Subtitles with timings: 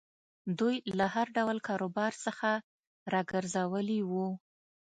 [0.59, 2.49] دوی له هر ډول کاروبار څخه
[3.11, 4.27] را ګرځولي وو.